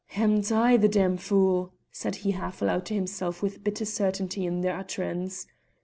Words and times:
"Amn't 0.17 0.51
I 0.51 0.77
the 0.77 0.87
damned 0.89 1.21
fool?" 1.21 1.73
said 1.91 2.15
he 2.25 2.31
half 2.31 2.63
aloud 2.63 2.87
to 2.87 2.95
himself 2.95 3.43
with 3.43 3.63
bitter 3.63 3.85
certainty 3.85 4.47
in 4.47 4.61
the 4.61 4.71
utterance. 4.73 5.45